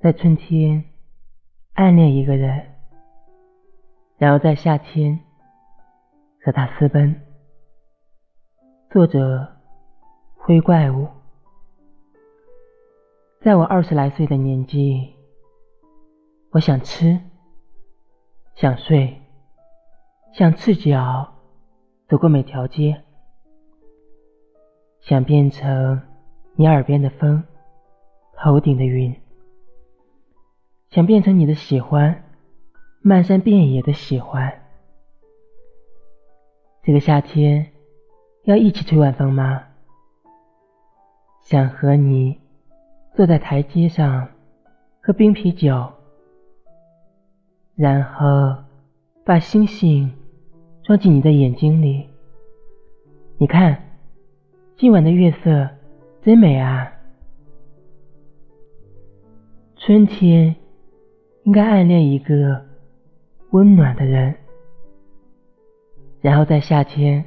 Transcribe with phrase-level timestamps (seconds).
[0.00, 0.84] 在春天
[1.74, 2.66] 暗恋一个人，
[4.16, 5.18] 然后在夏天
[6.40, 7.20] 和他私奔。
[8.92, 9.56] 作者：
[10.36, 11.08] 灰怪物。
[13.40, 15.16] 在我二十来岁的年纪，
[16.52, 17.18] 我想吃，
[18.54, 19.20] 想睡，
[20.32, 21.34] 想赤脚
[22.06, 23.02] 走过每条街，
[25.00, 26.00] 想变成
[26.54, 27.42] 你耳边的风，
[28.36, 29.12] 头顶的云，
[30.90, 32.24] 想变成你的喜欢，
[33.02, 34.62] 漫山遍野的喜欢。
[36.82, 37.72] 这个夏天
[38.44, 39.64] 要一起吹晚风吗？
[41.42, 42.38] 想和你。
[43.16, 44.28] 坐在台阶上
[45.00, 45.90] 喝冰啤酒，
[47.74, 48.62] 然后
[49.24, 50.12] 把星星
[50.84, 52.06] 装进你的眼睛里。
[53.38, 53.82] 你看，
[54.76, 55.68] 今晚的月色
[56.22, 56.92] 真美啊！
[59.74, 60.54] 春天
[61.48, 62.62] 应该暗恋一个
[63.52, 64.34] 温暖的人，
[66.20, 67.24] 然后在夏天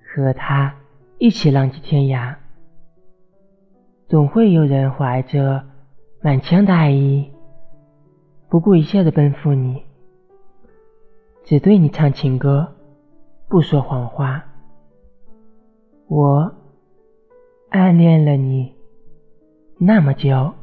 [0.00, 0.74] 和他
[1.18, 2.34] 一起浪迹天涯。
[4.08, 5.62] 总会有人怀着
[6.22, 7.30] 满腔的爱意，
[8.48, 9.82] 不顾一切的奔赴你，
[11.44, 12.66] 只对你唱情歌，
[13.48, 14.42] 不说谎话。
[16.08, 16.50] 我
[17.68, 18.74] 暗恋了你
[19.76, 20.54] 那么久，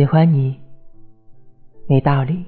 [0.00, 0.58] 喜欢你
[1.86, 2.42] 没道理。